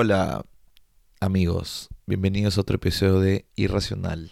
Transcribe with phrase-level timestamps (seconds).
[0.00, 0.46] Hola
[1.18, 4.30] amigos, bienvenidos a otro episodio de Irracional.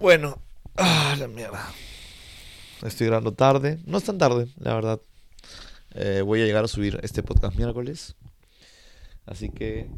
[0.00, 0.38] Bueno,
[0.78, 1.70] ah, la mierda.
[2.82, 3.78] Estoy grabando tarde.
[3.84, 5.02] No es tan tarde, la verdad.
[5.94, 8.16] Eh, voy a llegar a subir este podcast miércoles.
[9.26, 9.90] Así que,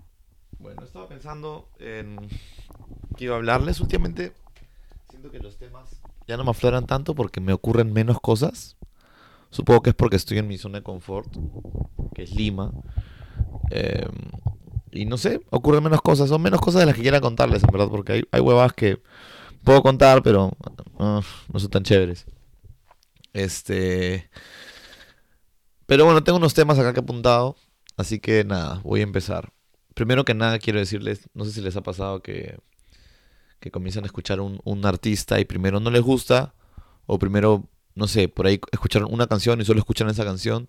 [0.59, 2.17] bueno, estaba pensando en
[3.17, 4.33] qué iba a hablarles últimamente.
[5.09, 8.77] Siento que los temas ya no me afloran tanto porque me ocurren menos cosas.
[9.51, 11.33] Supongo que es porque estoy en mi zona de confort,
[12.15, 12.73] que es Lima.
[13.71, 14.09] Eh,
[14.91, 16.29] y no sé, ocurren menos cosas.
[16.29, 19.01] Son menos cosas de las que quiera contarles, en verdad, porque hay, hay huevas que
[19.63, 20.57] puedo contar, pero
[20.99, 21.21] uh,
[21.53, 22.27] no son tan chéveres.
[23.33, 24.29] Este.
[25.95, 27.55] Pero bueno, tengo unos temas acá que he apuntado.
[27.97, 29.53] Así que nada, voy a empezar.
[29.95, 32.59] Primero que nada, quiero decirles, no sé si les ha pasado que,
[33.61, 36.53] que comienzan a escuchar un, un artista y primero no les gusta,
[37.07, 40.69] o primero, no sé, por ahí escucharon una canción y solo escuchan esa canción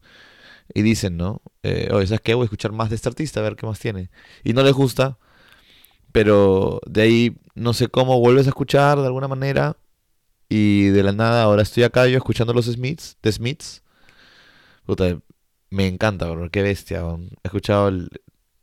[0.76, 1.42] y dicen, ¿no?
[1.64, 2.36] Eh, oye, ¿sabes qué?
[2.36, 4.12] Voy a escuchar más de este artista, a ver qué más tiene.
[4.44, 5.17] Y no les gusta,
[6.12, 9.76] pero de ahí no sé cómo vuelves a escuchar de alguna manera
[10.50, 13.82] y de la nada ahora estoy acá yo escuchando los Smiths, The Smiths.
[15.69, 17.02] Me encanta, bro, qué bestia.
[17.44, 18.09] He escuchado, el,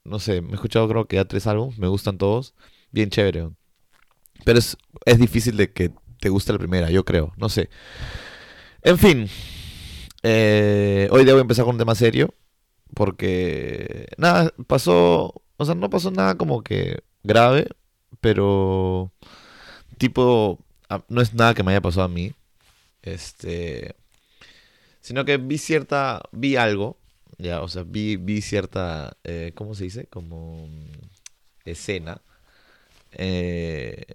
[0.05, 2.55] no sé, me he escuchado creo que ya tres álbumes, me gustan todos,
[2.91, 3.51] bien chévere.
[4.45, 7.70] Pero es, es difícil de que te guste la primera, yo creo, no sé.
[8.83, 9.29] En fin,
[10.23, 12.34] eh, hoy debo empezar con un tema serio,
[12.95, 17.69] porque nada, pasó, o sea, no pasó nada como que grave,
[18.20, 19.12] pero
[19.98, 20.59] tipo,
[21.09, 22.34] no es nada que me haya pasado a mí,
[23.03, 23.97] este,
[25.03, 26.98] sino que vi cierta, vi algo,
[27.39, 30.06] ya, o sea, vi, vi cierta, eh, ¿cómo se dice?
[30.08, 30.91] Como mm,
[31.67, 32.22] escena,
[33.12, 34.06] eh,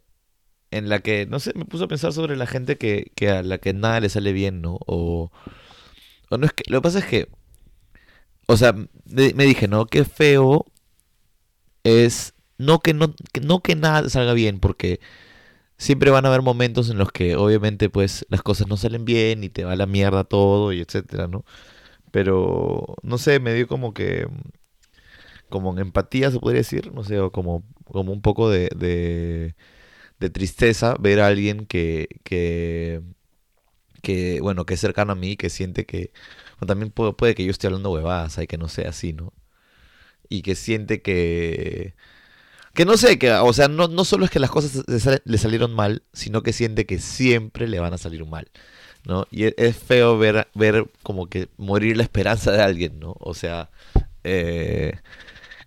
[0.72, 3.44] en la que, no sé, me puso a pensar sobre la gente que, que a
[3.44, 4.80] la que nada le sale bien, ¿no?
[4.88, 5.32] O,
[6.30, 7.30] o no es que, lo que pasa es que,
[8.48, 9.86] o sea, me, me dije, ¿no?
[9.88, 10.66] Qué feo
[11.84, 15.00] es no que no, que no que nada salga bien, porque
[15.78, 19.44] siempre van a haber momentos en los que obviamente pues las cosas no salen bien
[19.44, 21.46] y te va la mierda todo y etcétera, ¿no?
[22.12, 24.28] Pero no sé, me dio como que
[25.50, 28.70] como en empatía se podría decir, no sé, o como, como un poco de,
[30.20, 33.02] de, tristeza ver a alguien que, que,
[34.02, 36.12] que, bueno, que es cercano a mí, que siente que,
[36.60, 39.34] o también puede, puede que yo esté hablando huevadas, y que no sea así, ¿no?
[40.30, 41.96] Y que siente que,
[42.78, 45.24] que no sé, que, o sea, no, no solo es que las cosas le, sal-
[45.26, 48.50] le salieron mal, sino que siente que siempre le van a salir mal,
[49.06, 49.28] ¿no?
[49.32, 53.16] Y es, es feo ver, ver como que morir la esperanza de alguien, ¿no?
[53.20, 53.72] O sea,
[54.24, 54.94] eh,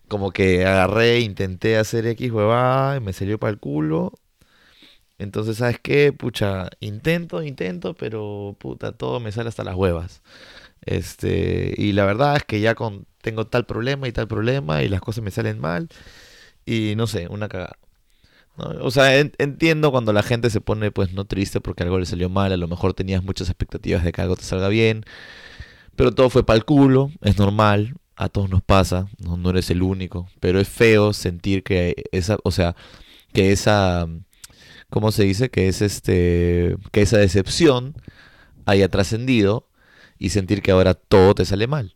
[0.08, 4.14] como que agarré, intenté hacer X huevada y me salió para el culo.
[5.18, 6.12] Entonces, ¿sabes qué?
[6.12, 10.22] Pucha, intento, intento, pero puta, todo me sale hasta las huevas.
[10.86, 14.88] Este, y la verdad es que ya con, tengo tal problema y tal problema y
[14.88, 15.88] las cosas me salen mal
[16.66, 17.78] y no sé, una cagada.
[18.82, 22.06] O sea, en- entiendo cuando la gente se pone pues no triste porque algo le
[22.06, 25.04] salió mal, a lo mejor tenías muchas expectativas de que algo te salga bien,
[25.96, 29.70] pero todo fue para el culo, es normal, a todos nos pasa, no, no eres
[29.70, 32.76] el único, pero es feo sentir que esa, o sea,
[33.32, 34.08] que esa,
[34.90, 35.50] ¿cómo se dice?
[35.50, 37.94] Que es este, que esa decepción
[38.66, 39.68] haya trascendido
[40.18, 41.94] y sentir que ahora todo te sale mal.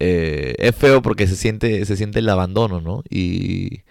[0.00, 3.04] Eh, es feo porque se siente, se siente el abandono, ¿no?
[3.10, 3.82] Y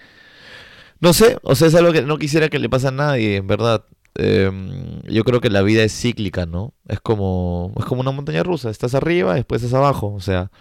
[1.00, 3.48] no sé, o sea, es algo que no quisiera que le pase a nadie, en
[3.48, 3.86] verdad.
[4.16, 6.74] Em, yo creo que la vida es cíclica, ¿no?
[6.88, 10.52] Es como, es como una montaña rusa, estás arriba, después estás abajo, o sea,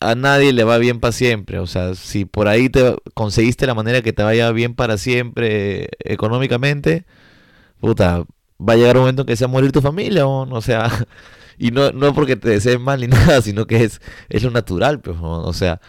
[0.00, 3.74] a nadie le va bien para siempre, o sea, si por ahí te conseguiste la
[3.74, 7.06] manera que te vaya bien para siempre económicamente,
[7.80, 8.24] puta,
[8.60, 10.60] va a llegar un momento en que se va a morir tu familia, o, o
[10.62, 10.90] sea,
[11.58, 15.00] y no, no porque te deseen mal ni nada, sino que es, es lo natural,
[15.00, 15.42] pues, ¿no?
[15.42, 15.80] o sea,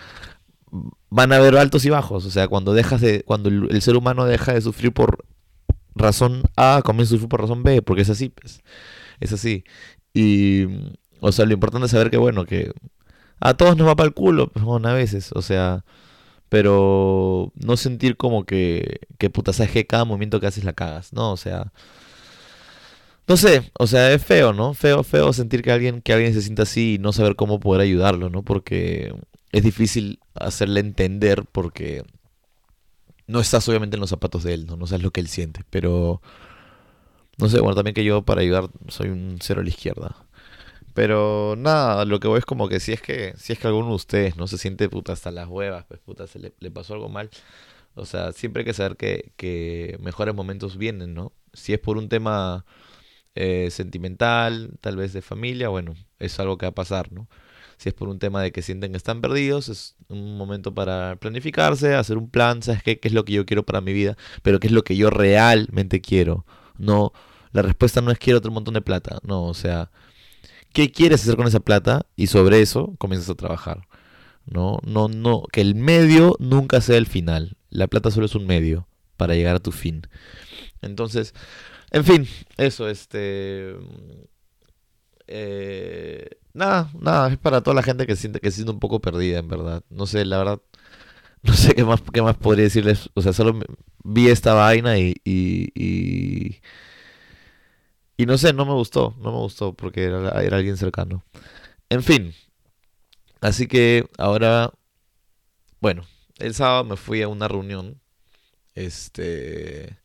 [1.09, 3.96] van a haber altos y bajos, o sea, cuando dejas de, cuando el, el ser
[3.96, 5.25] humano deja de sufrir por
[5.96, 8.61] razón A, comienza a sufrir por razón B, porque es así, pues,
[9.19, 9.64] es así.
[10.14, 10.66] Y,
[11.19, 12.72] o sea, lo importante es saber que, bueno, que
[13.40, 15.85] a todos nos va para el culo, pues, bueno, a veces, o sea,
[16.49, 21.14] pero no sentir como que, que puta, sabes que cada movimiento que haces la cagas,
[21.14, 21.31] ¿no?
[21.31, 21.73] O sea,
[23.28, 24.74] no sé, o sea, es feo, ¿no?
[24.74, 27.82] Feo, feo sentir que alguien, que alguien se sienta así y no saber cómo poder
[27.82, 28.44] ayudarlo, ¿no?
[28.44, 29.14] Porque
[29.52, 32.03] es difícil hacerle entender porque
[33.28, 34.78] no estás obviamente en los zapatos de él, ¿no?
[34.78, 36.22] No sabes lo que él siente, pero
[37.38, 40.16] no sé, bueno, también que yo para ayudar soy un cero a la izquierda.
[40.94, 43.90] Pero nada, lo que voy es como que si es que, si es que alguno
[43.90, 47.09] de ustedes no se siente hasta las huevas, pues puta, se le, le pasó algo
[47.09, 47.29] mal.
[47.96, 51.34] O sea, siempre hay que saber que, que mejores momentos vienen, ¿no?
[51.53, 52.66] Si es por un tema
[53.39, 57.28] eh, sentimental, tal vez de familia, bueno, es algo que va a pasar, ¿no?
[57.78, 61.17] Si es por un tema de que sienten que están perdidos, es un momento para
[61.17, 62.99] planificarse, hacer un plan, ¿sabes qué?
[62.99, 64.17] ¿Qué es lo que yo quiero para mi vida?
[64.41, 66.47] Pero ¿qué es lo que yo realmente quiero?
[66.79, 67.13] No,
[67.51, 69.91] la respuesta no es quiero otro montón de plata, no, o sea,
[70.73, 72.07] ¿qué quieres hacer con esa plata?
[72.16, 73.87] Y sobre eso comienzas a trabajar.
[74.47, 77.57] No, no, no, que el medio nunca sea el final.
[77.69, 78.87] La plata solo es un medio
[79.17, 80.07] para llegar a tu fin.
[80.81, 81.33] Entonces,
[81.91, 83.75] en fin, eso, este...
[85.28, 89.39] Eh, nada, nada, es para toda la gente que siente que siente un poco perdida,
[89.39, 89.84] en verdad.
[89.89, 90.61] No sé, la verdad,
[91.43, 93.09] no sé qué más, qué más podría decirles.
[93.13, 93.59] O sea, solo
[94.03, 96.61] vi esta vaina y, y, y,
[98.17, 101.23] y no sé, no me gustó, no me gustó porque era, era alguien cercano.
[101.90, 102.33] En fin,
[103.41, 104.72] así que ahora,
[105.81, 106.03] bueno,
[106.40, 107.99] el sábado me fui a una reunión.
[108.75, 109.97] Este...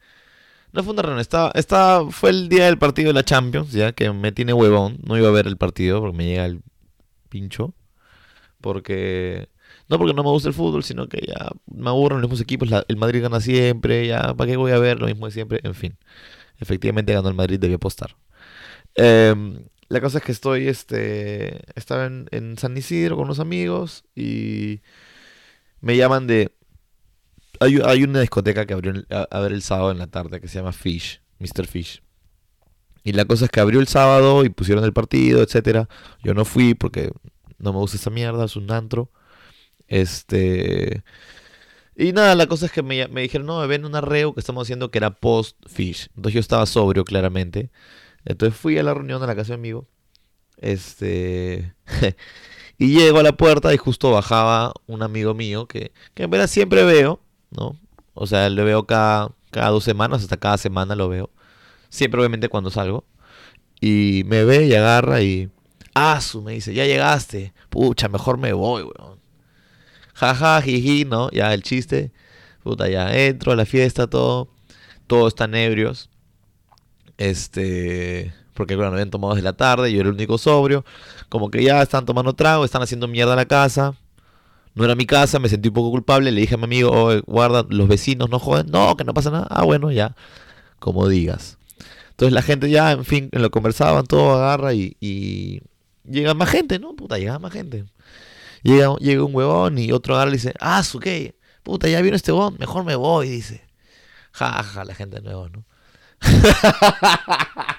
[0.73, 4.11] No fue una reunión, estaba, fue el día del partido de la Champions, ya que
[4.13, 4.99] me tiene huevón.
[5.07, 6.63] No iba a ver el partido porque me llega el
[7.29, 7.75] pincho.
[8.61, 9.49] Porque,
[9.89, 12.71] no porque no me gusta el fútbol, sino que ya me aburren los mismos equipos.
[12.89, 15.61] el Madrid gana siempre, ya, ¿para qué voy a ver lo mismo de siempre?
[15.65, 15.99] En fin,
[16.59, 18.17] efectivamente ganó el Madrid, debí apostar.
[18.95, 24.81] Em, la cosa es que estoy, este, estaba en San Isidro con unos amigos y
[25.81, 26.53] me llaman de,
[27.63, 30.49] hay, hay una discoteca que abrió a, a ver el sábado en la tarde que
[30.49, 31.67] se llama Fish, Mr.
[31.67, 32.03] Fish.
[33.05, 35.89] Y la cosa es que abrió el sábado y pusieron el partido, etcétera.
[36.23, 37.11] Yo no fui porque
[37.59, 39.11] no me gusta esa mierda, es un antro.
[39.89, 41.05] Este.
[41.97, 44.63] Y nada, la cosa es que me, me dijeron, no, ven un arreo que estamos
[44.65, 46.09] haciendo que era post-fish.
[46.17, 47.71] Entonces yo estaba sobrio, claramente.
[48.25, 49.89] Entonces fui a la reunión a la casa de mi amigo.
[50.59, 51.75] Este.
[52.79, 56.47] y llego a la puerta y justo bajaba un amigo mío que, que en verdad
[56.47, 57.21] siempre veo,
[57.57, 57.77] ¿no?
[58.15, 61.31] O sea, lo veo cada, cada dos semanas, hasta cada semana lo veo.
[61.89, 63.05] Siempre, obviamente, cuando salgo.
[63.81, 65.51] Y me ve y agarra y.
[65.95, 67.53] Ah, su, me dice, ya llegaste.
[67.69, 69.21] Pucha, mejor me voy, weón.
[70.15, 71.31] Jaja, jiji, ¿no?
[71.31, 72.13] Ya el chiste.
[72.63, 74.49] Puta, ya entro a la fiesta, todo.
[75.07, 76.11] Todos están ebrios.
[77.19, 78.33] Este.
[78.55, 80.85] Porque, bueno, habían tomado desde la tarde, yo era el único sobrio.
[81.29, 83.95] Como que ya están tomando trago, están haciendo mierda a la casa.
[84.75, 86.31] No era mi casa, me sentí un poco culpable.
[86.33, 88.67] Le dije a mi amigo, guarda, los vecinos no joden.
[88.71, 89.47] No, que no pasa nada.
[89.51, 90.17] Ah, bueno, ya.
[90.79, 91.59] Como digas.
[92.11, 95.63] Entonces la gente ya, en fin, lo conversaban, todo agarra y, y
[96.05, 96.95] llega más gente, ¿no?
[96.95, 97.85] Puta, llega más gente.
[98.63, 102.17] Llega, llega un huevón y otro agarra y dice, ah, su qué, puta, ya vino
[102.17, 103.63] este huevón, mejor me voy, dice.
[104.33, 105.65] Ja, ja, la gente de nuevo, ¿no?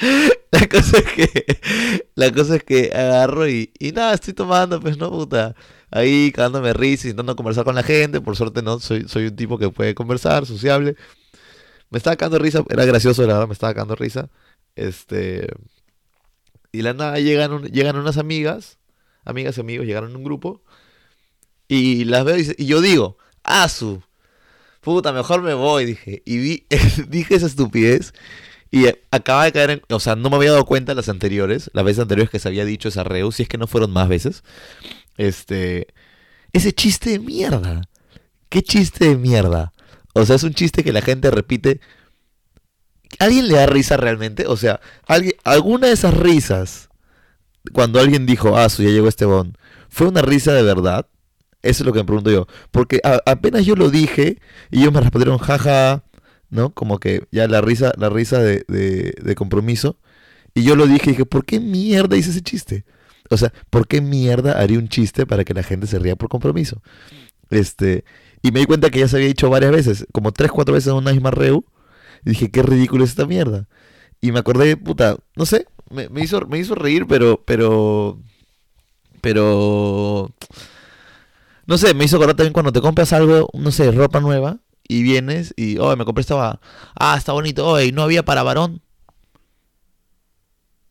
[0.50, 4.98] La cosa es que, la cosa es que agarro y, y nada, estoy tomando, pues
[4.98, 5.54] no, puta.
[5.90, 8.20] Ahí cagándome risa, intentando conversar con la gente.
[8.20, 10.96] Por suerte, no, soy, soy un tipo que puede conversar, sociable.
[11.90, 14.30] Me estaba cagando risa, era gracioso, la verdad, me estaba cagando risa.
[14.76, 15.48] Este.
[16.72, 18.78] Y la nada llegan, llegan unas amigas,
[19.24, 20.62] amigas y amigos, llegaron en un grupo.
[21.68, 24.02] Y las veo y, yo digo, ah, su
[24.80, 26.22] puta, mejor me voy, dije.
[26.24, 26.66] Y vi,
[27.08, 28.12] dije esa estupidez.
[28.70, 29.82] Y eh, acaba de caer en.
[29.90, 32.64] O sea, no me había dado cuenta las anteriores, las veces anteriores que se había
[32.64, 34.44] dicho esa reu, si es que no fueron más veces.
[35.16, 35.88] Este.
[36.52, 37.82] Ese chiste de mierda.
[38.48, 39.72] ¿Qué chiste de mierda?
[40.14, 41.80] O sea, es un chiste que la gente repite.
[43.18, 44.46] ¿Alguien le da risa realmente?
[44.46, 46.88] O sea, ¿alguien, alguna de esas risas,
[47.72, 49.56] cuando alguien dijo, ah, su, ya llegó este bon,
[49.88, 51.06] ¿fue una risa de verdad?
[51.62, 52.46] Eso es lo que me pregunto yo.
[52.70, 54.38] Porque apenas yo lo dije
[54.70, 56.04] y ellos me respondieron, jaja,
[56.50, 56.70] ¿no?
[56.70, 59.96] Como que ya la risa, la risa de, de, compromiso.
[60.54, 62.84] Y yo lo dije dije, ¿por qué mierda hice ese chiste?
[63.30, 66.28] O sea, ¿por qué mierda haría un chiste para que la gente se ría por
[66.28, 66.82] compromiso?
[67.50, 68.04] Este,
[68.42, 70.88] y me di cuenta que ya se había dicho varias veces, como tres, cuatro veces
[70.88, 71.64] en una misma reu.
[72.24, 73.68] Y dije, qué ridículo es esta mierda.
[74.20, 78.18] Y me acordé, puta, no sé, me, me hizo, me hizo reír, pero, pero,
[79.20, 80.30] pero,
[81.66, 84.58] no sé, me hizo acordar también cuando te compras algo, no sé, ropa nueva,
[84.90, 86.60] y vienes y, oh, me compré esta,
[86.96, 88.82] ah, está bonito, oh, y no había para varón.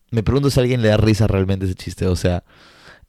[0.10, 2.46] Me pregunto si a alguien le da risa realmente ese chiste, o sea,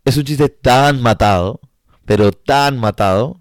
[0.04, 1.60] es un chiste tan matado,
[2.04, 3.40] pero tan matado,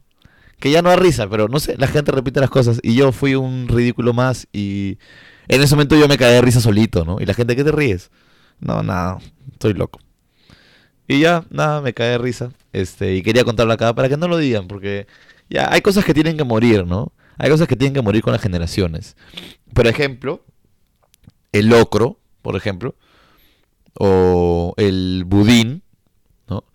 [0.60, 3.12] que ya no da risa, pero no sé, la gente repite las cosas y yo
[3.12, 5.00] fui un ridículo más y
[5.48, 7.18] en ese momento yo me caí de risa solito, ¿no?
[7.20, 8.12] Y la gente, ¿qué te ríes?
[8.60, 9.18] No, nada,
[9.52, 10.00] estoy loco.
[11.08, 12.52] Y ya, nada, me caí de risa.
[12.74, 15.08] Este, y quería contarlo acá para que no lo digan, porque
[15.50, 17.12] ya hay cosas que tienen que morir, ¿no?
[17.40, 19.16] Hay cosas que tienen que morir con las generaciones.
[19.74, 20.46] Por ejemplo,
[21.54, 22.96] el locro, por ejemplo,
[23.98, 25.82] o el budín,
[26.50, 26.66] ¿no?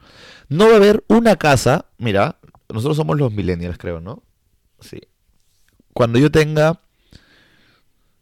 [0.49, 2.39] No va a haber una casa, mira,
[2.73, 4.23] nosotros somos los millennials, creo, ¿no?
[4.81, 5.03] Sí.
[5.93, 6.81] Cuando yo tenga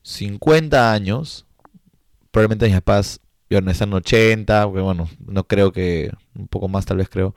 [0.03, 1.47] 50 años,
[2.33, 3.21] probablemente mis papás
[3.51, 7.37] ya no están 80, porque bueno, no creo que, un poco más tal vez creo,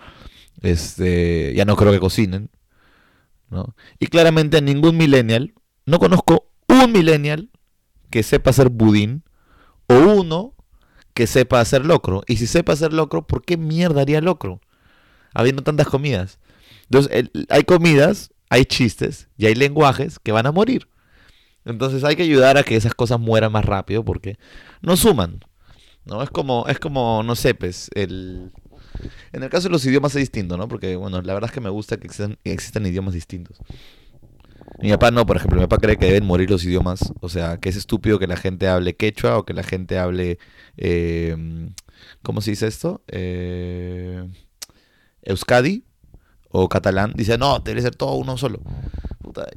[0.61, 2.49] este, ya no creo que cocinen,
[3.99, 5.53] Y claramente ningún millennial,
[5.85, 7.49] no conozco un millennial
[8.09, 9.23] que sepa hacer budín
[9.87, 10.55] o uno
[11.13, 12.23] que sepa hacer locro.
[12.27, 14.61] Y si sepa hacer locro, ¿por qué mierda haría locro?
[15.33, 16.39] Habiendo tantas comidas.
[16.83, 20.87] Entonces, hay comidas, hay chistes y hay lenguajes que van a morir.
[21.63, 24.37] Entonces hay que ayudar a que esas cosas mueran más rápido porque
[24.81, 25.39] no suman.
[26.05, 26.21] ¿no?
[26.21, 28.51] Es como, es como, no sé, pues, el...
[29.31, 30.67] En el caso de los idiomas es distinto, ¿no?
[30.67, 33.59] Porque, bueno, la verdad es que me gusta que existan idiomas distintos.
[34.79, 37.13] Mi papá no, por ejemplo, mi papá cree que deben morir los idiomas.
[37.21, 40.37] O sea, que es estúpido que la gente hable quechua o que la gente hable...
[40.77, 41.69] Eh,
[42.21, 43.03] ¿Cómo se dice esto?
[43.07, 44.27] Eh,
[45.21, 45.85] Euskadi
[46.49, 47.13] o catalán.
[47.15, 48.61] Dice, no, debe ser todo uno solo.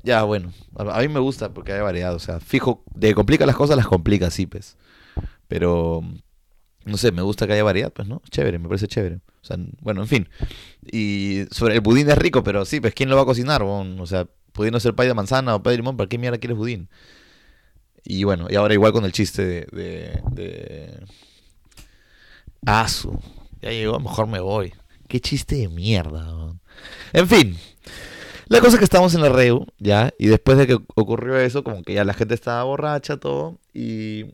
[0.03, 0.53] ya, bueno.
[0.77, 2.15] A, mí me gusta porque hay variedad.
[2.15, 4.77] O sea, fijo, de complica las cosas, las complica, sí, pues.
[5.49, 6.03] Pero,
[6.89, 8.23] no sé, me gusta que haya variedad, pues, ¿no?
[8.31, 9.17] Chévere, me parece chévere.
[9.17, 10.29] O sea, bueno, en fin.
[10.91, 13.63] Y sobre el budín es rico, pero sí, pues, ¿quién lo va a cocinar?
[13.63, 16.59] o sea, pudiendo ser pay de manzana o pay de limón, ¿para qué mierda quieres
[16.59, 16.89] budín?
[18.05, 20.23] Y bueno, y ahora igual con el chiste de...
[20.33, 21.05] de.
[23.61, 24.73] Ya llegó, mejor me voy.
[25.09, 26.55] Qué chiste de mierda.
[27.13, 27.57] En fin.
[28.49, 31.63] La cosa es que estamos en la REU, ya, y después de que ocurrió eso,
[31.63, 34.25] como que ya la gente estaba borracha, todo, y...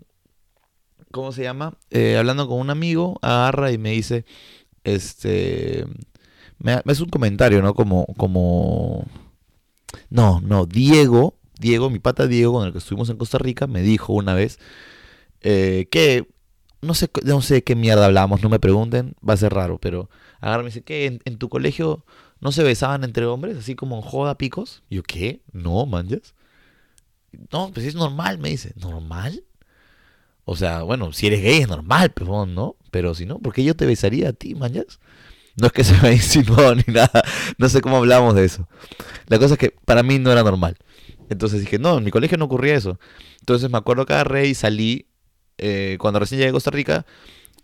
[1.14, 1.78] ¿Cómo se llama?
[1.90, 4.24] Eh, hablando con un amigo, agarra y me dice,
[4.82, 5.86] este...
[6.58, 7.72] Me, hace un comentario, ¿no?
[7.74, 9.06] Como, como
[10.10, 13.82] no, no, Diego, Diego, mi pata Diego, con el que estuvimos en Costa Rica, me
[13.82, 14.58] dijo una vez
[15.40, 16.26] eh, que,
[16.82, 20.10] no sé, no sé qué mierda hablamos, no me pregunten, va a ser raro, pero
[20.40, 21.20] agarra me dice, ¿qué?
[21.24, 22.04] ¿En, tu colegio
[22.40, 24.82] no se besaban entre hombres, así como en joda picos?
[24.90, 25.42] Y yo, ¿qué?
[25.52, 26.34] No, manjas.
[27.52, 28.72] No, pues es normal, me dice.
[28.76, 29.44] ¿Normal?
[30.44, 32.76] O sea, bueno, si eres gay es normal, pero ¿no?
[32.90, 35.00] Pero si no, ¿por qué yo te besaría a ti, manjas?
[35.56, 37.22] No es que se me insinuado ni nada.
[37.58, 38.68] No sé cómo hablamos de eso.
[39.26, 40.76] La cosa es que para mí no era normal.
[41.30, 42.98] Entonces dije, no, en mi colegio no ocurría eso.
[43.40, 45.06] Entonces me acuerdo que agarré y salí.
[45.58, 47.06] Eh, cuando recién llegué a Costa Rica,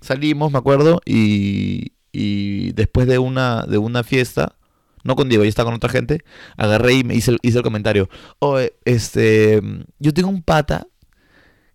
[0.00, 4.56] salimos, me acuerdo, y, y después de una, de una fiesta,
[5.02, 6.22] no con Diego, yo estaba con otra gente,
[6.56, 8.08] agarré y me hice, hice el comentario.
[8.38, 9.60] Oye, este,
[9.98, 10.86] yo tengo un pata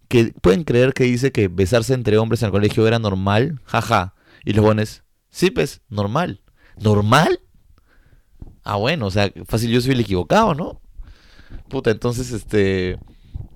[0.07, 4.13] que pueden creer que dice que besarse entre hombres en el colegio era normal, jaja.
[4.43, 5.03] Y los buenos,
[5.35, 6.41] Sí, pues, normal.
[6.77, 7.41] ¿Normal?
[8.63, 10.81] Ah, bueno, o sea, fácil yo soy el equivocado, ¿no?
[11.67, 12.97] Puta, entonces, este,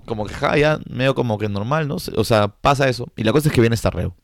[0.04, 1.96] como que ya, medio como que normal, ¿no?
[2.16, 3.10] O sea, pasa eso.
[3.16, 4.14] Y la cosa es que viene esta reo.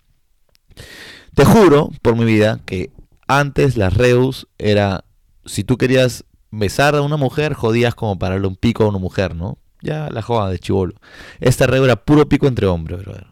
[1.34, 2.92] Te juro, por mi vida, que
[3.26, 5.04] antes las reus era,
[5.44, 8.98] si tú querías besar a una mujer, jodías como para darle un pico a una
[8.98, 9.58] mujer, ¿no?
[9.82, 10.94] Ya la joda de chivolo.
[11.40, 13.26] Esta reo era puro pico entre hombres, brother.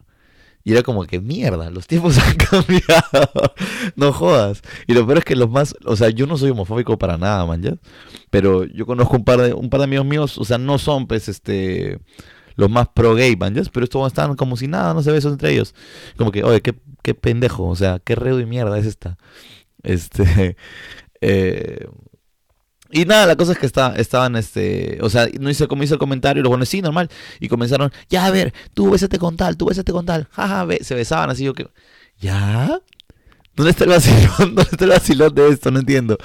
[0.63, 3.53] Y era como que mierda, los tiempos han cambiado.
[3.95, 4.61] no jodas.
[4.87, 7.45] Y lo peor es que los más, o sea, yo no soy homofóbico para nada,
[7.45, 7.79] man.
[8.31, 11.05] Pero yo conozco un par de un par de amigos míos, o sea, no son
[11.05, 11.99] pues este
[12.55, 13.53] los más pro gay, man.
[13.71, 15.75] Pero estos están como si nada, no se besos entre ellos.
[16.17, 16.73] Como que, oye, qué,
[17.03, 19.17] qué pendejo, o sea, qué reo y mierda es esta.
[19.83, 20.57] Este
[21.21, 21.87] eh,
[22.91, 25.95] y nada, la cosa es que está, estaban, este, o sea, no hice como hizo
[25.95, 27.09] el comentario, y los bueno, sí, normal.
[27.39, 30.95] Y comenzaron, ya, a ver, tú bésate con tal, tú bésate con tal, jaja, se
[30.95, 31.67] besaban así, yo que,
[32.19, 32.79] ¿ya?
[33.55, 34.29] ¿Dónde está el vacilón?
[34.55, 35.71] ¿Dónde está el vacilón de esto?
[35.71, 36.17] No entiendo.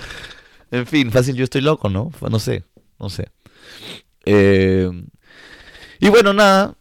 [0.70, 2.10] En fin, fácil, yo estoy loco, ¿no?
[2.28, 2.64] No sé,
[2.98, 3.28] no sé.
[4.26, 4.90] Eh,
[5.98, 6.76] y bueno, nada,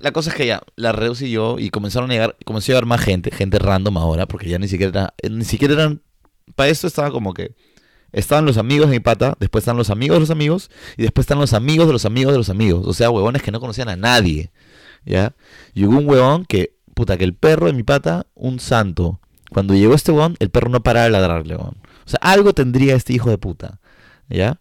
[0.00, 2.86] la cosa es que ya, la reducí yo y comenzaron a llegar, comenzó a llegar
[2.86, 6.02] más gente, gente random ahora, porque ya ni siquiera, ni siquiera eran,
[6.54, 7.54] para esto estaba como que
[8.12, 11.24] Estaban los amigos de mi pata, después están los amigos de los amigos, y después
[11.24, 12.86] están los amigos de los amigos de los amigos.
[12.86, 14.50] O sea, huevones que no conocían a nadie.
[15.04, 15.34] ¿Ya?
[15.74, 19.20] Y hubo un huevón que, puta, que el perro de mi pata, un santo.
[19.50, 21.76] Cuando llegó este huevón, el perro no paraba de ladrarle, huevón.
[22.06, 23.80] O sea, algo tendría este hijo de puta.
[24.28, 24.60] ¿Ya?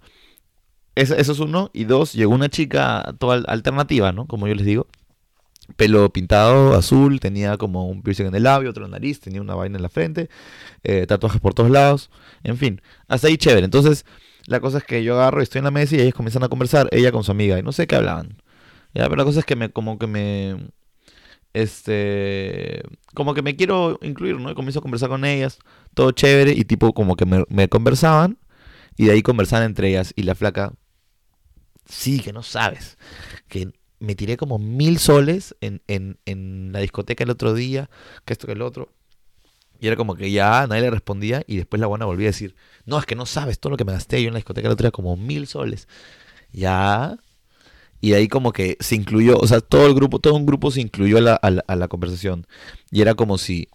[0.96, 1.72] Eso, es uno.
[1.74, 4.28] Y dos, llegó una chica toda alternativa, ¿no?
[4.28, 4.88] Como yo les digo
[5.80, 9.40] pelo pintado azul, tenía como un piercing en el labio, otro en la nariz, tenía
[9.40, 10.30] una vaina en la frente,
[10.84, 12.12] eh, tatuajes por todos lados,
[12.44, 13.64] en fin, hasta ahí chévere.
[13.64, 14.06] Entonces,
[14.46, 16.50] la cosa es que yo agarro y estoy en la mesa y ellos comienzan a
[16.50, 18.42] conversar, ella con su amiga, y no sé qué hablaban.
[18.94, 20.70] Ya, pero la cosa es que me, como que me,
[21.54, 22.84] este,
[23.14, 24.52] como que me quiero incluir, ¿no?
[24.52, 25.60] Y comienzo a conversar con ellas,
[25.94, 28.38] todo chévere, y tipo como que me, conversaban,
[28.98, 30.74] y de ahí conversaban entre ellas, y la flaca,
[31.86, 32.98] sí, que no sabes,
[33.48, 37.90] que me tiré como mil soles en, en, en la discoteca el otro día,
[38.26, 38.90] que esto que el otro.
[39.82, 42.56] Y era como que ya nadie le respondía y después la buena volvía a decir,
[42.86, 44.74] no, es que no sabes todo lo que me gasté yo en la discoteca el
[44.74, 45.88] otro día, como mil soles.
[46.52, 47.18] Ya.
[48.02, 50.82] Y ahí como que se incluyó, o sea, todo el grupo, todo un grupo se
[50.82, 52.46] incluyó a la, a la, a la conversación.
[52.92, 53.70] Y era como si,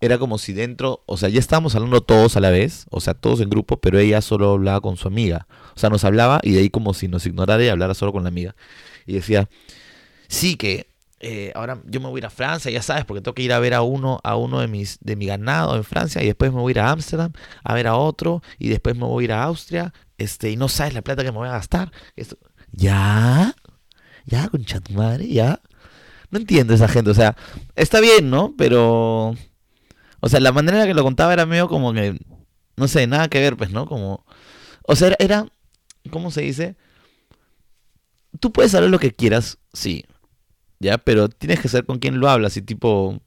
[0.00, 3.14] era como si dentro, o sea, ya estábamos hablando todos a la vez, o sea,
[3.14, 5.46] todos en grupo, pero ella solo hablaba con su amiga.
[5.74, 8.22] O sea, nos hablaba y de ahí como si nos ignorara y hablara solo con
[8.22, 8.54] la amiga.
[9.06, 9.48] Y decía,
[10.28, 10.88] sí, que
[11.20, 13.52] eh, ahora yo me voy a ir a Francia, ya sabes, porque tengo que ir
[13.52, 16.52] a ver a uno, a uno de mis, de mi ganado en Francia, y después
[16.52, 17.32] me voy a ir a Ámsterdam
[17.64, 20.68] a ver a otro, y después me voy a ir a Austria, este, y no
[20.68, 21.90] sabes la plata que me voy a gastar.
[22.16, 22.36] Esto,
[22.72, 23.54] ya,
[24.26, 25.60] ya, concha tu madre, ya.
[26.30, 27.36] No entiendo esa gente, o sea,
[27.76, 28.54] está bien, ¿no?
[28.58, 29.34] Pero,
[30.20, 32.18] o sea, la manera en la que lo contaba era medio como que,
[32.76, 33.86] no sé, nada que ver, pues, ¿no?
[33.86, 34.24] Como,
[34.82, 35.46] o sea, era,
[36.10, 36.76] ¿cómo se dice?
[38.40, 40.04] Tú puedes saber lo que quieras, sí,
[40.78, 40.98] ¿ya?
[40.98, 43.20] Pero tienes que saber con quién lo hablas y tipo,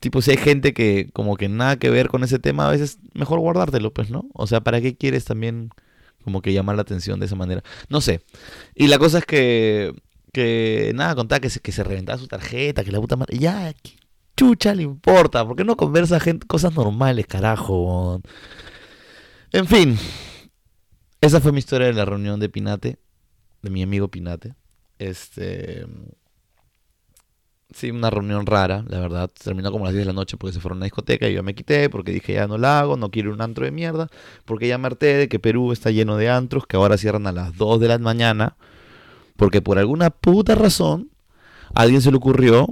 [0.00, 2.98] tipo si hay gente que como que nada que ver con ese tema, a veces
[3.14, 4.28] mejor guardártelo, pues, ¿no?
[4.34, 5.70] O sea, ¿para qué quieres también
[6.24, 7.62] como que llamar la atención de esa manera?
[7.88, 8.22] No sé.
[8.74, 9.94] Y la cosa es que,
[10.32, 13.72] que nada, contaba que se, que se reventaba su tarjeta, que la puta madre, ya,
[13.74, 13.96] ¿qué
[14.36, 15.46] chucha le importa?
[15.46, 18.20] ¿Por qué no conversa gente, cosas normales, carajo?
[19.52, 19.98] En fin,
[21.20, 22.98] esa fue mi historia de la reunión de Pinate,
[23.62, 24.54] de mi amigo Pinate.
[24.98, 25.86] Este
[27.74, 29.30] Sí, una reunión rara, la verdad.
[29.42, 31.34] Terminó como a las 10 de la noche porque se fueron a una discoteca y
[31.34, 34.08] yo me quité porque dije ya no la hago, no quiero un antro de mierda,
[34.44, 37.32] porque ya me harté de que Perú está lleno de antros que ahora cierran a
[37.32, 38.56] las 2 de la mañana,
[39.36, 41.10] porque por alguna puta razón
[41.74, 42.68] a alguien se le ocurrió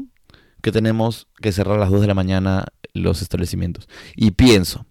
[0.64, 3.88] que tenemos que cerrar a las 2 de la mañana los establecimientos.
[4.16, 4.86] Y pienso,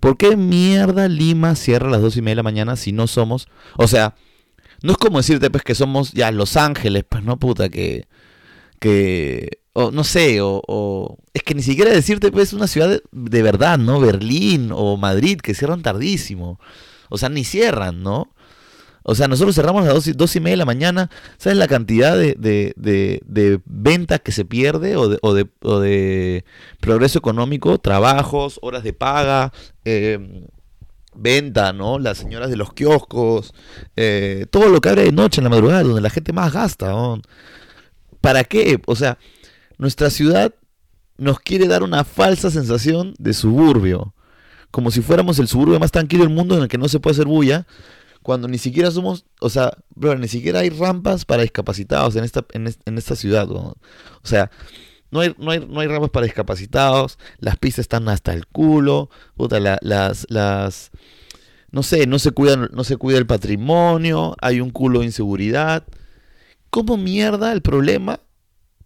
[0.00, 3.06] ¿por qué mierda Lima cierra a las 2 y media de la mañana si no
[3.06, 4.14] somos, o sea,
[4.82, 8.06] no es como decirte pues que somos ya Los Ángeles, pues no puta que
[8.80, 13.02] que, o no sé, o, o, es que ni siquiera decirte, pues, una ciudad de,
[13.12, 14.00] de, verdad, ¿no?
[14.00, 16.58] Berlín o Madrid, que cierran tardísimo.
[17.10, 18.34] O sea, ni cierran, ¿no?
[19.02, 21.10] O sea, nosotros cerramos a las dos y, media de la mañana.
[21.38, 25.36] ¿Sabes la cantidad de, de, de, ventas que se pierde o de, o,
[25.68, 26.44] o de
[26.80, 27.78] progreso económico?
[27.78, 29.52] Trabajos, horas de paga,
[29.84, 30.44] eh,
[31.14, 31.98] venta, ¿no?
[31.98, 33.52] Las señoras de los kioscos,
[33.96, 36.92] eh, todo lo que abre de noche en la madrugada, donde la gente más gasta.
[38.20, 38.80] ¿Para qué?
[38.86, 39.18] O sea,
[39.78, 40.54] nuestra ciudad
[41.16, 44.14] nos quiere dar una falsa sensación de suburbio.
[44.70, 47.14] Como si fuéramos el suburbio más tranquilo del mundo en el que no se puede
[47.14, 47.66] hacer bulla.
[48.30, 52.96] Cuando ni siquiera somos, o sea, ni siquiera hay rampas para discapacitados en esta, en,
[52.96, 53.50] esta ciudad.
[53.50, 53.74] O
[54.22, 54.52] sea,
[55.10, 59.10] no hay, no, hay, no hay rampas para discapacitados, las pistas están hasta el culo,
[59.82, 60.90] las, las,
[61.72, 65.84] no sé, no se, cuida, no se cuida el patrimonio, hay un culo de inseguridad.
[66.70, 68.20] ¿cómo mierda el problema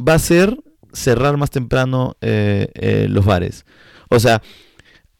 [0.00, 0.58] va a ser
[0.94, 3.66] cerrar más temprano eh, eh, los bares?
[4.08, 4.40] O sea,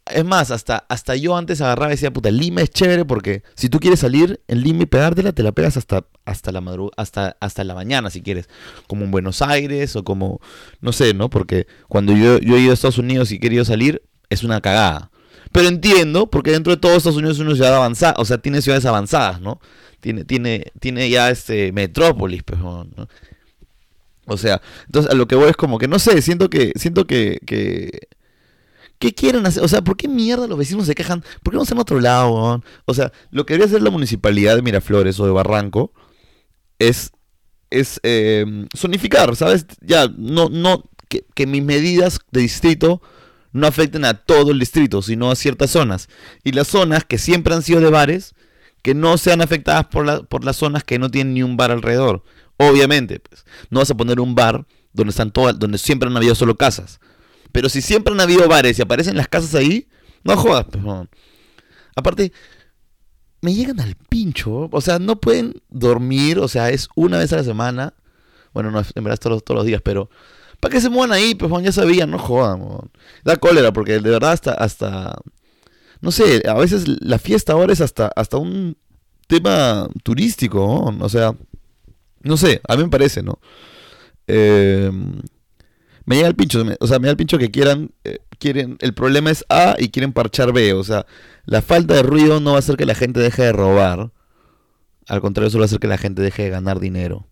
[0.06, 3.68] es más, hasta, hasta yo antes agarraba y decía, puta, Lima es chévere porque si
[3.68, 7.36] tú quieres salir en Lima y pegártela, te la pegas hasta, hasta, la, madru hasta,
[7.40, 8.48] hasta la mañana si quieres.
[8.86, 10.40] Como en Buenos Aires o como,
[10.80, 11.30] no sé, ¿no?
[11.30, 14.60] Porque cuando yo, yo he ido a Estados Unidos y he querido salir, es una
[14.60, 15.10] cagada.
[15.52, 18.60] Pero entiendo, porque dentro de todo Estados Unidos es una ciudad avanzada, o sea, tiene
[18.60, 19.60] ciudades avanzadas, ¿no?
[20.00, 22.86] Tiene, tiene, tiene ya este metrópolis, pues, ¿no?
[24.26, 27.06] O sea, entonces a lo que voy es como que, no sé, siento que, siento
[27.06, 28.08] que, que
[28.98, 29.62] ¿Qué quieren hacer?
[29.62, 31.22] O sea, ¿por qué mierda los vecinos se quejan?
[31.42, 32.62] ¿Por qué no se a otro lado?
[32.84, 35.92] O sea, lo que debería hacer la municipalidad de Miraflores o de Barranco
[36.78, 37.12] es,
[37.70, 39.66] es eh, zonificar, ¿sabes?
[39.80, 43.02] Ya, no, no, que, que mis medidas de distrito
[43.52, 46.08] no afecten a todo el distrito, sino a ciertas zonas.
[46.42, 48.34] Y las zonas que siempre han sido de bares,
[48.82, 51.70] que no sean afectadas por, la, por las zonas que no tienen ni un bar
[51.70, 52.22] alrededor.
[52.58, 56.34] Obviamente, pues, no vas a poner un bar donde están todas, donde siempre han habido
[56.34, 57.00] solo casas.
[57.54, 59.86] Pero si siempre han habido bares y aparecen las casas ahí,
[60.24, 60.84] no jodas, pues,
[61.94, 62.32] Aparte,
[63.42, 67.36] me llegan al pincho, o sea, no pueden dormir, o sea, es una vez a
[67.36, 67.94] la semana.
[68.52, 70.10] Bueno, no, en verdad todos, todos los días, pero
[70.58, 71.36] ¿Para qué se muevan ahí?
[71.36, 72.90] Pues, ya sabían, no jodan,
[73.22, 75.16] Da cólera, porque de verdad hasta, hasta,
[76.00, 78.76] no sé, a veces la fiesta ahora es hasta, hasta un
[79.28, 80.92] tema turístico.
[81.00, 81.36] O sea,
[82.22, 83.38] no sé, a mí me parece, ¿no?
[84.26, 84.90] Eh,
[86.06, 88.94] me llega el pincho, o sea, me da el pincho que quieran, eh, quieren, el
[88.94, 91.06] problema es A y quieren parchar B, o sea,
[91.46, 94.10] la falta de ruido no va a hacer que la gente deje de robar,
[95.08, 97.26] al contrario, eso va a hacer que la gente deje de ganar dinero.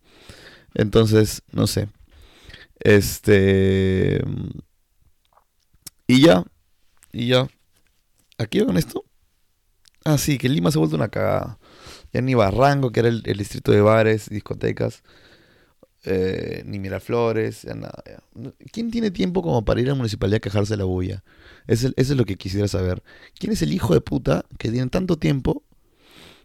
[0.74, 1.88] Entonces, no sé.
[2.80, 4.22] Este.
[6.06, 6.44] Y ya.
[7.12, 7.48] Y ya.
[8.38, 9.04] ¿Aquí con esto?
[10.04, 11.58] Ah, sí, que Lima se ha vuelto una cagada.
[12.12, 15.02] Ya ni Barranco, que era el, el distrito de bares, discotecas.
[16.04, 18.02] Eh, ni Miraflores, ya nada.
[18.72, 21.22] ¿Quién tiene tiempo como para ir a la municipalidad a quejarse de la bulla?
[21.66, 23.02] Eso, es- lo que quisiera saber.
[23.38, 25.62] ¿Quién es el hijo de puta que tiene tanto tiempo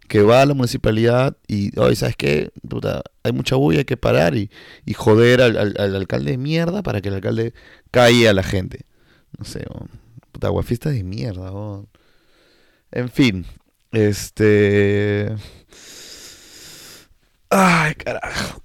[0.08, 2.52] que va a la municipalidad y, oye, ¿sabes qué?
[3.24, 4.50] Hay mucha bulla, hay que parar y,
[4.86, 7.54] y joder al, al- al alcalde de mierda para que el alcalde
[7.91, 8.86] calle a la gente.
[9.38, 9.89] No sé, weón.
[10.32, 11.52] puta, guafista de mierda.
[12.91, 13.46] En fin,
[13.91, 15.36] este...
[17.50, 18.62] Ay, carajo.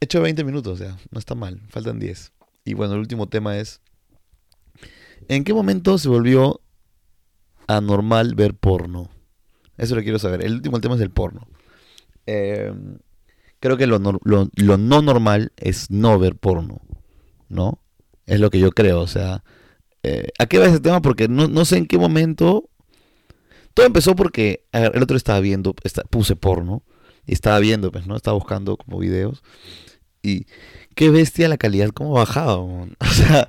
[0.00, 2.32] He hecho 20 minutos, sea, no está mal, faltan 10.
[2.64, 3.80] Y bueno, el último tema es,
[5.28, 6.60] ¿en qué momento se volvió
[7.66, 9.10] anormal ver porno?
[9.76, 10.44] Eso lo quiero saber.
[10.44, 11.46] El último tema es el porno.
[12.26, 12.72] Eh,
[13.60, 16.80] creo que lo, no normal es no ver porno,
[17.48, 17.82] ¿no?
[18.26, 19.42] Es lo que yo creo, o sea,
[20.02, 21.02] eh, ¿a qué va ese tema?
[21.02, 22.68] Porque no, no sé en qué momento...
[23.74, 26.82] Todo empezó porque el otro estaba viendo, esta- puse porno,
[27.26, 28.16] y estaba viendo, pues, ¿no?
[28.16, 29.42] Estaba buscando como videos.
[30.22, 30.46] Y
[30.94, 32.96] qué bestia la calidad, cómo bajaba, weón.
[33.00, 33.48] O sea,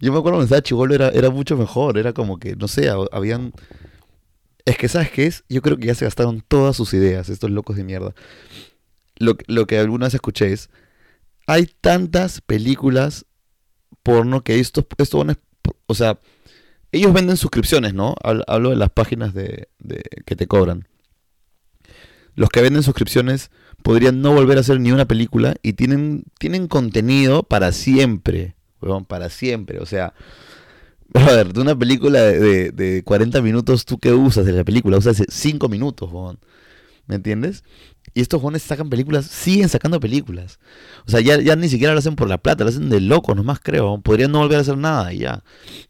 [0.00, 2.90] yo me acuerdo cuando estaba chivolo era, era mucho mejor, era como que, no sé,
[2.90, 3.52] hab- habían...
[4.64, 5.44] Es que, ¿sabes qué es?
[5.48, 8.14] Yo creo que ya se gastaron todas sus ideas, estos locos de mierda.
[9.18, 10.68] Lo, lo que alguna vez escuché es,
[11.46, 13.26] hay tantas películas
[14.02, 15.26] porno que estos, estos
[15.86, 16.20] o sea,
[16.92, 18.16] ellos venden suscripciones, ¿no?
[18.22, 19.68] Hablo, de las páginas de-
[20.26, 20.88] que te cobran.
[22.34, 23.50] Los que venden suscripciones
[23.86, 29.04] podrían no volver a hacer ni una película y tienen, tienen contenido para siempre, weón,
[29.04, 29.78] para siempre.
[29.78, 30.12] O sea,
[31.08, 34.98] brother, de una película de, de, de 40 minutos, ¿tú qué usas de la película?
[34.98, 36.40] Usas 5 minutos, weón.
[37.06, 37.62] ¿Me entiendes?
[38.12, 40.58] Y estos jóvenes sacan películas, siguen sacando películas.
[41.06, 43.36] O sea, ya, ya ni siquiera lo hacen por la plata, lo hacen de locos
[43.36, 44.00] nomás, creo.
[44.00, 45.44] Podrían no volver a hacer nada y ya.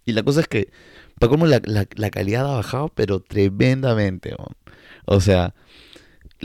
[0.05, 0.71] Y la cosa es que,
[1.19, 4.37] para cómo la, la, calidad ha bajado, pero tremendamente.
[5.07, 5.55] O sea,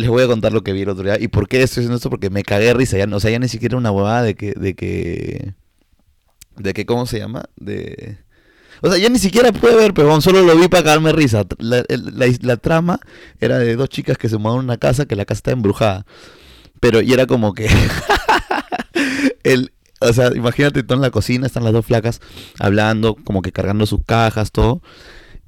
[0.01, 1.17] les voy a contar lo que vi el otro día.
[1.19, 2.09] ¿Y por qué estoy haciendo esto?
[2.09, 2.97] Porque me cagué de risa.
[2.97, 5.53] Ya, o sea, ya ni siquiera una huevada de que, de que.
[6.57, 7.45] De que, ¿cómo se llama?
[7.55, 8.17] De.
[8.81, 11.45] O sea, ya ni siquiera pude ver, pero solo lo vi para cagarme risa.
[11.59, 12.99] La, la- trama
[13.39, 16.05] era de dos chicas que se mudaron a una casa, que la casa está embrujada.
[16.79, 17.69] Pero, y era como que.
[19.43, 22.21] el, o sea, imagínate, tú en la cocina, están las dos flacas
[22.59, 24.81] hablando, como que cargando sus cajas, todo.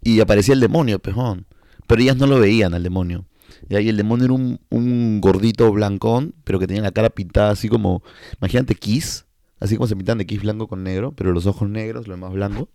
[0.04, 1.48] Y aparecía el demonio, pejón.
[1.88, 3.26] Pero ellas no lo veían al demonio.
[3.70, 7.70] Y el demonio era un, un gordito blancón, pero que tenía la cara pintada así
[7.70, 8.04] como,
[8.40, 9.26] imagínate Kiss,
[9.60, 12.34] así como se pintan de Kiss blanco con negro, pero los ojos negros, lo demás
[12.34, 12.70] blanco.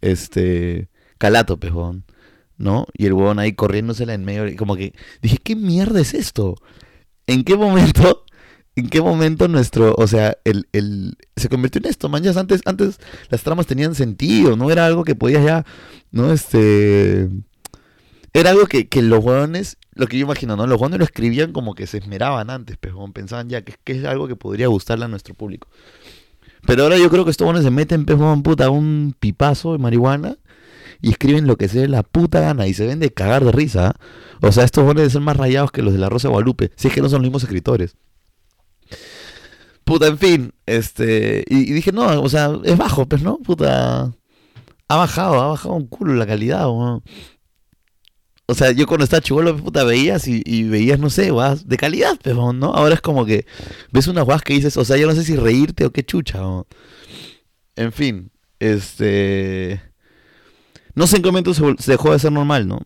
[0.00, 2.04] Este, calato, pejón,
[2.56, 2.86] ¿no?
[2.94, 6.56] Y el huevón ahí corriéndosela en medio, como que dije, ¿qué mierda es esto?
[7.26, 8.24] ¿En qué momento,
[8.76, 12.36] en qué momento nuestro, o sea, el, el, se convirtió en esto, manchas?
[12.36, 15.64] Antes, antes las tramas tenían sentido, no era algo que podías ya,
[16.10, 16.32] ¿no?
[16.32, 17.28] Este,
[18.32, 20.66] era algo que, que los huevones, lo que yo imagino, ¿no?
[20.66, 24.26] Los huevones lo escribían como que se esmeraban antes, pero pensaban ya que, es algo
[24.28, 25.68] que podría gustarle a nuestro público.
[26.66, 30.36] Pero ahora yo creo que estos huevones se meten, pejón, puta, un pipazo de marihuana
[31.00, 33.52] y escriben lo que se dé la puta gana y se ven de cagar de
[33.52, 33.88] risa.
[33.88, 34.00] ¿ah?
[34.40, 36.94] O sea, estos huevones son más rayados que los de la Rosa Guadalupe, si es
[36.94, 37.96] que no son los mismos escritores.
[39.84, 43.38] Puta, en fin, este, y, dije, no, o sea, es bajo, pues, ¿no?
[43.38, 44.12] Puta,
[44.88, 47.02] ha bajado, ha bajado un culo la calidad, weón.
[48.46, 52.18] O sea, yo cuando estaba chivolo, puta, veías y, veías, no sé, guas de calidad,
[52.22, 52.66] pero ¿no?
[52.74, 53.46] Ahora es como que
[53.92, 56.38] ves unas guas que dices, o sea, yo no sé si reírte o qué chucha,
[56.38, 56.66] ¿no?
[57.76, 59.80] En fin, este...
[60.94, 62.80] No sé en qué momento se, dejó de ser normal, ¿no?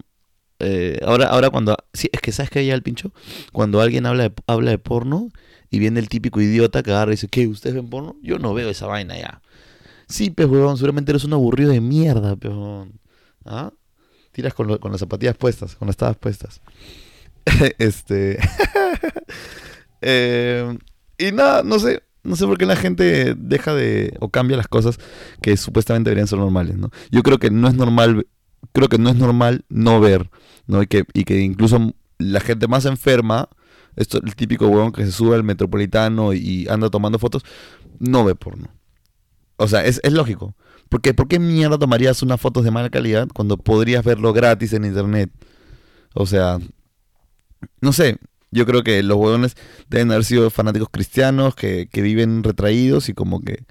[0.60, 1.76] Eh, ahora, ahora cuando...
[1.92, 3.12] Sí, es que ¿sabes qué hay al pincho?
[3.52, 5.30] Cuando alguien habla de, habla de porno
[5.70, 7.48] y viene el típico idiota que agarra y dice, ¿qué?
[7.48, 8.16] ¿Ustedes ven porno?
[8.22, 9.42] Yo no veo esa vaina ya.
[10.08, 13.00] Sí, pues, seguramente eres un aburrido de mierda, peón.
[13.44, 13.72] ¿Ah?
[14.36, 16.60] Tiras con, lo- con las zapatillas puestas, con las tabas puestas.
[17.78, 18.38] este.
[20.02, 20.78] Eh,
[21.18, 22.02] y nada, no sé.
[22.22, 24.14] No sé por qué la gente deja de.
[24.20, 24.98] o cambia las cosas
[25.40, 26.90] que supuestamente deberían ser normales, ¿no?
[27.10, 28.26] Yo creo que no es normal.
[28.72, 30.30] Creo que no es normal no ver,
[30.66, 30.82] ¿no?
[30.82, 33.48] Y que, y que incluso la gente más enferma,
[33.96, 37.42] esto, el típico huevón que se sube al metropolitano y anda tomando fotos,
[37.98, 38.68] no ve porno.
[39.56, 40.54] O sea, es, es lógico.
[40.88, 44.84] Porque, ¿Por qué mierda tomarías unas fotos de mala calidad cuando podrías verlo gratis en
[44.84, 45.30] internet?
[46.14, 46.58] O sea,
[47.80, 48.18] no sé.
[48.52, 49.56] Yo creo que los huevones
[49.90, 53.64] deben haber sido fanáticos cristianos que, que viven retraídos y como que...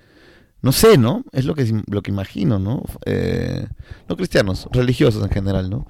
[0.62, 1.23] No sé, ¿no?
[1.32, 2.84] Es lo que, lo que imagino, ¿no?
[3.06, 3.67] Eh,
[4.10, 5.88] no cristianos, religiosos en general, ¿no?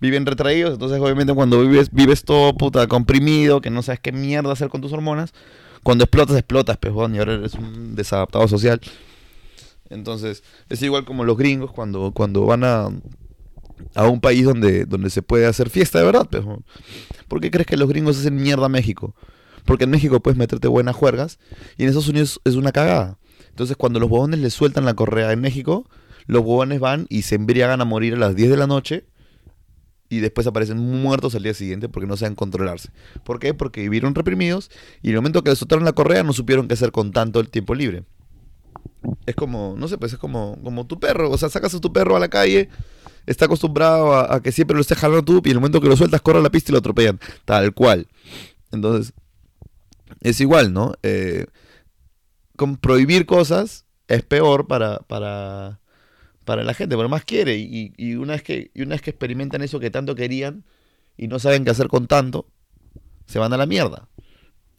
[0.00, 4.52] Viven retraídos, entonces obviamente cuando vives, vives todo puta comprimido, que no sabes qué mierda
[4.52, 5.32] hacer con tus hormonas,
[5.84, 8.80] cuando explotas, explotas, pejón, y ahora eres un desadaptado social.
[9.90, 12.88] Entonces, es igual como los gringos cuando, cuando van a,
[13.94, 16.62] a un país donde, donde se puede hacer fiesta de verdad, pero
[17.28, 19.14] ¿por qué crees que los gringos hacen mierda a México?
[19.64, 21.38] Porque en México puedes meterte buenas juergas
[21.76, 23.18] y en Estados Unidos es una cagada.
[23.48, 25.88] Entonces cuando los huevones les sueltan la correa en México,
[26.26, 29.06] los huevones van y se embriagan a morir a las 10 de la noche
[30.08, 32.90] y después aparecen muertos al día siguiente porque no saben controlarse.
[33.24, 33.54] ¿Por qué?
[33.54, 34.70] Porque vivieron reprimidos
[35.02, 37.40] y en el momento que les soltaron la correa no supieron qué hacer con tanto
[37.40, 38.04] el tiempo libre.
[39.26, 41.30] Es como, no sé, pues es como, como tu perro.
[41.30, 42.68] O sea, sacas a tu perro a la calle,
[43.26, 45.96] está acostumbrado a, que siempre lo estés jalando tú y en el momento que lo
[45.96, 47.20] sueltas corre a la pista y lo atropellan.
[47.44, 48.06] Tal cual.
[48.72, 49.12] Entonces,
[50.20, 50.94] es igual, ¿no?
[51.02, 51.46] Eh,
[52.80, 55.80] prohibir cosas es peor para, para,
[56.44, 57.56] para la gente, pero más quiere.
[57.56, 60.64] Y, una vez que, y una vez que experimentan eso que tanto querían
[61.16, 62.48] y no saben qué hacer con tanto,
[63.26, 64.08] se van a la mierda.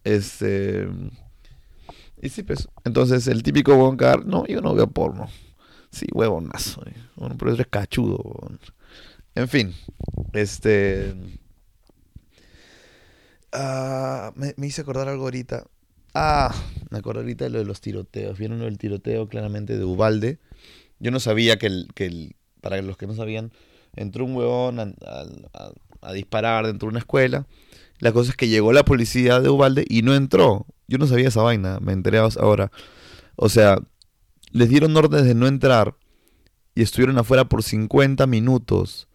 [0.04, 0.88] Este.
[2.46, 2.68] Pues.
[2.84, 5.30] Entonces, el típico boncar, no, yo no veo porno.
[5.92, 6.86] Sí, huevonazo.
[6.88, 6.94] Eh.
[7.16, 8.22] Bueno, pero es cachudo.
[9.36, 9.74] En fin.
[10.34, 11.16] Este.
[13.52, 15.66] Ah, me, me, hice acordar algo ahorita.
[16.14, 16.54] Ah,
[16.90, 18.38] me acuerdo ahorita de lo de los tiroteos.
[18.38, 20.40] Vieron lo del tiroteo claramente de Ubalde
[21.00, 23.52] yo no sabía que el, que el, para los que no sabían,
[23.96, 27.48] entró un huevón a, disparar dentro de una escuela.
[28.00, 30.68] La cosa es que llegó la policía de Ubalde y no entró.
[30.88, 32.72] Yo no sabía esa vaina, me enteré ahora.
[33.36, 33.80] O sea,
[34.52, 35.96] les dieron órdenes de no entrar
[36.76, 39.08] y estuvieron afuera por 50 minutos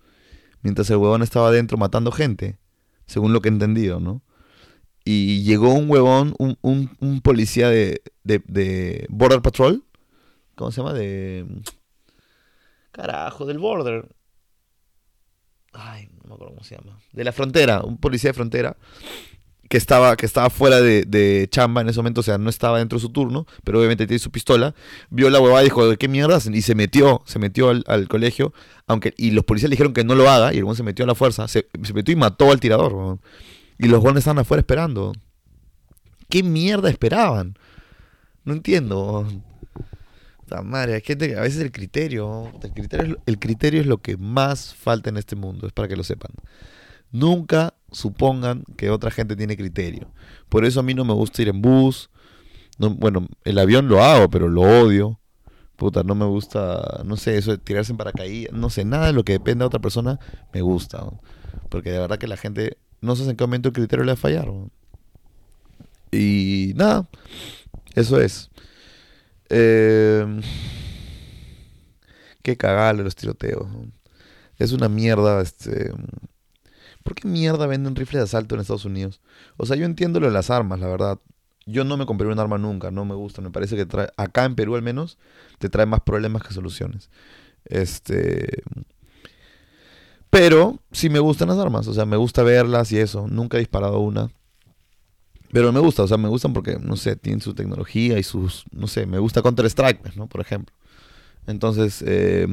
[0.63, 2.59] mientras el huevón estaba adentro matando gente,
[3.07, 4.23] según lo que he entendido, ¿no?
[5.05, 9.85] Y llegó un huevón, un, un, policía de, de, de Border Patrol,
[10.61, 10.93] ¿Cómo se llama?
[10.93, 11.47] De.
[12.93, 14.15] Carajo, del border.
[15.73, 16.99] Ay, no me acuerdo cómo se llama.
[17.13, 18.77] De la frontera, un policía de frontera
[19.71, 22.99] que estaba, que estaba fuera de, chamba en ese momento, o sea, no estaba dentro
[22.99, 24.75] de su turno, pero obviamente tiene su pistola,
[25.11, 26.41] vio la huevada y dijo, ¿de qué mierda?
[26.53, 28.53] Y se metió, se metió al, colegio,
[28.89, 31.09] aunque, y los policías le dijeron que no lo haga, y el se metió a
[31.09, 33.21] la fuerza, se, metió y mató al tirador,
[33.79, 35.13] y los jóvenes estaban afuera esperando.
[36.29, 37.57] ¿Qué mierda esperaban?
[38.45, 39.25] No entiendo
[40.63, 44.17] madre, hay gente que a veces el criterio, el criterio, el criterio es lo que
[44.17, 46.33] más falta en este mundo, es para que lo sepan.
[47.13, 50.13] Nunca supongan que otra gente tiene criterio.
[50.49, 52.11] Por eso a mí no me gusta ir en bus.
[52.79, 55.19] No, bueno, el avión lo hago, pero lo odio.
[55.77, 59.13] Puta, no me gusta, no sé, eso de tirarse en paracaídas, no sé, nada de
[59.15, 60.21] lo que depende de otra persona
[60.53, 61.05] me gusta.
[61.69, 64.15] Porque de verdad que la gente no sé en qué momento el criterio le va
[64.15, 64.49] a fallar.
[66.13, 67.09] Y nada,
[67.95, 68.51] eso es.
[69.51, 70.41] Eh,
[72.43, 73.67] qué cagale los tiroteos.
[74.59, 75.41] Es una mierda.
[75.43, 75.93] Este,
[77.03, 79.21] ¿Por qué mierda venden rifles de asalto en Estados Unidos?
[79.57, 81.19] O sea, yo entiendo lo de las armas, la verdad.
[81.67, 83.43] Yo no me compré un arma nunca, no me gusta.
[83.43, 85.19] Me parece que trae, acá en Perú al menos,
[85.59, 87.11] te trae más problemas que soluciones.
[87.65, 88.63] Este.
[90.31, 93.27] Pero sí me gustan las armas, o sea, me gusta verlas y eso.
[93.29, 94.31] Nunca he disparado una.
[95.53, 98.65] Pero me gusta, o sea, me gustan porque, no sé, tienen su tecnología y sus,
[98.71, 100.29] no sé, me gusta Counter-Strike, pues, ¿no?
[100.29, 100.75] Por ejemplo.
[101.47, 102.47] Entonces, eh,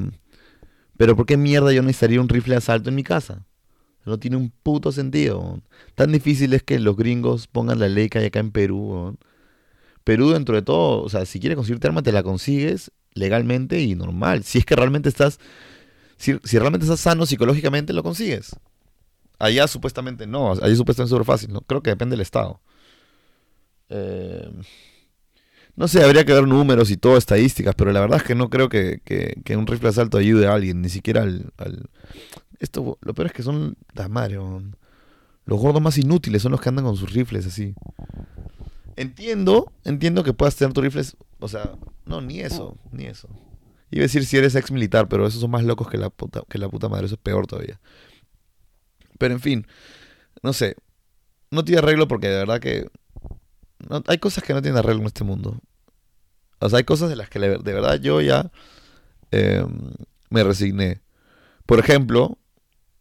[0.97, 3.45] pero ¿por qué mierda yo necesitaría un rifle de asalto en mi casa?
[4.05, 5.61] No tiene un puto sentido.
[5.93, 9.17] Tan difícil es que los gringos pongan la ley que hay acá en Perú.
[10.03, 13.95] Perú, dentro de todo, o sea, si quieres conseguirte arma, te la consigues legalmente y
[13.95, 14.43] normal.
[14.43, 15.39] Si es que realmente estás,
[16.15, 18.55] si, realmente estás sano psicológicamente, lo consigues.
[19.39, 21.61] Allá supuestamente no, allá supuestamente es súper fácil, ¿no?
[21.61, 22.61] Creo que depende del estado.
[23.89, 24.49] Eh,
[25.75, 28.49] no sé, habría que ver números y todo, estadísticas, pero la verdad es que no
[28.49, 29.01] creo que,
[29.55, 31.51] un rifle asalto ayude a alguien, ni siquiera al...
[32.59, 34.39] Esto, lo peor es que son las madres,
[35.45, 37.75] los gordos más inútiles son los que andan con sus rifles así.
[38.95, 43.29] Entiendo, entiendo que puedas tener tus rifles, o sea, no, ni eso, ni eso.
[43.91, 46.41] Iba a decir si eres ex militar, pero esos son más locos que la puta,
[46.49, 47.79] que la puta madre, eso es peor todavía.
[49.19, 49.67] Pero en fin,
[50.41, 50.75] no sé,
[51.51, 52.89] no tiene arreglo porque de verdad que
[54.07, 55.59] hay cosas que no tienen arreglo en este mundo.
[56.59, 58.51] O sea, hay cosas de las que de verdad yo ya
[59.31, 59.91] em,
[60.29, 61.01] me resigné.
[61.65, 62.37] Por ejemplo,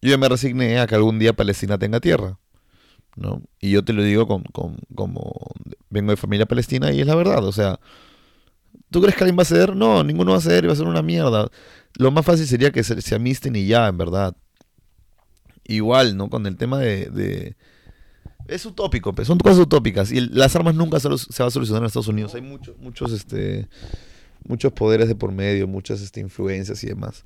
[0.03, 2.39] yo ya me resigné a que algún día Palestina tenga tierra.
[3.17, 3.43] ¿no?
[3.61, 4.45] Y yo te lo digo con,
[4.95, 5.33] como
[5.89, 7.45] vengo de familia palestina y es la verdad.
[7.45, 7.81] O sea,
[8.91, 9.75] ¿tú crees que alguien va a ceder?
[9.75, 11.49] No, ninguno va a ceder y va a ser una mierda.
[11.99, 14.37] Lo más fácil sería que se, amisten y ya, en verdad.
[15.65, 16.29] Igual, ¿no?
[16.29, 17.57] Con el tema de
[18.49, 20.13] es utópico, pues, son cosas utópicas.
[20.13, 22.35] Y las armas nunca se, se va a solucionar en Estados Unidos.
[22.35, 23.69] Hay muchos, muchos, este,
[24.45, 27.25] muchos poderes de por medio, muchas este, influencias y demás.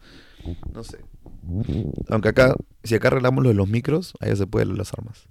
[0.73, 0.99] No sé.
[2.09, 2.55] Aunque acá,
[2.85, 5.29] si acá arreglamos lo de los micros, allá se puede lo de las armas.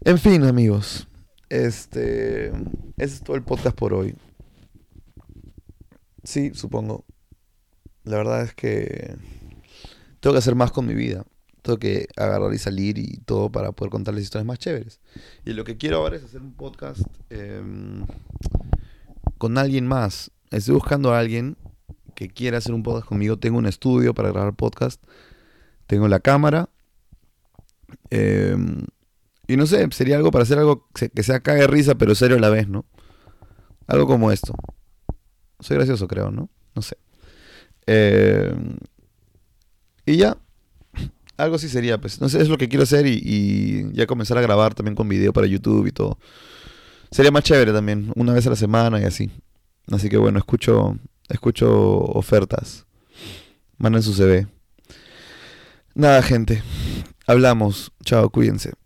[0.00, 1.08] En fin, amigos.
[1.48, 2.48] Este.
[2.96, 4.14] Ese es todo el podcast por hoy.
[6.24, 7.04] Sí, supongo.
[8.04, 9.16] La verdad es que
[10.20, 11.24] tengo que hacer más con mi vida.
[11.62, 15.00] Tengo que agarrar y salir y todo para poder contarles historias más chéveres.
[15.44, 18.04] Y lo que quiero ahora es hacer un podcast em,
[19.38, 20.32] con alguien más.
[20.50, 21.56] Estoy buscando a alguien
[22.14, 23.38] que quiera hacer un podcast conmigo.
[23.38, 25.02] Tengo un estudio para grabar podcast.
[25.86, 26.68] Tengo la cámara.
[28.10, 28.82] Em,
[29.46, 32.40] y no sé, sería algo para hacer algo que sea cague risa, pero serio a
[32.40, 32.84] la vez, ¿no?
[33.86, 34.54] Algo como esto.
[35.60, 36.48] Soy gracioso, creo, ¿no?
[36.74, 36.96] No sé.
[37.86, 38.54] Eh,
[40.06, 40.38] y ya.
[41.42, 42.20] Algo así sería, pues.
[42.20, 45.32] No sé, es lo que quiero hacer y, ya comenzar a grabar también con video
[45.32, 46.16] para YouTube y todo.
[47.10, 49.28] Sería más chévere también, una vez a la semana y así.
[49.90, 50.96] Así que bueno, escucho,
[51.28, 52.86] escucho ofertas.
[53.76, 54.46] Manden su CV.
[55.96, 56.62] Nada, gente.
[57.26, 57.90] Hablamos.
[58.04, 58.81] Chao, cuídense.